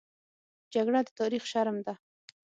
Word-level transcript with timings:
جګړه 0.73 0.99
د 1.05 1.09
تاریخ 1.19 1.43
شرم 1.51 1.77
ده 1.85 1.93